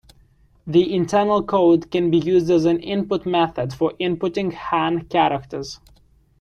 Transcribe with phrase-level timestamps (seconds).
[0.65, 5.79] The internal code can be used as an input method for inputting Han characters.